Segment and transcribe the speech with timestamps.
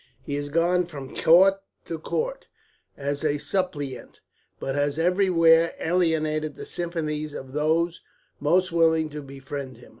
[0.23, 2.47] He has gone from court to court
[2.97, 4.19] as a suppliant,
[4.59, 8.01] but has everywhere alienated the sympathies of those
[8.39, 9.89] most willing to befriend him.